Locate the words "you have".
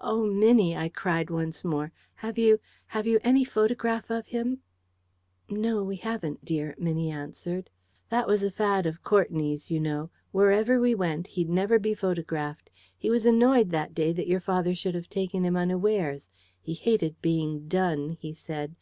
2.38-3.06